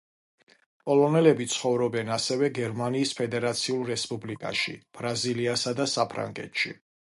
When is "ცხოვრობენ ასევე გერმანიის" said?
1.55-3.13